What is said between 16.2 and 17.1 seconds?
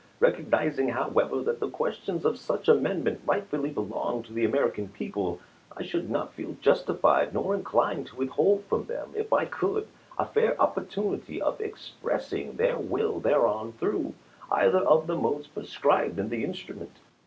in the instrument.